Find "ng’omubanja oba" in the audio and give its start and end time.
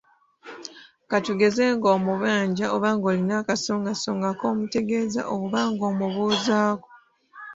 1.75-2.89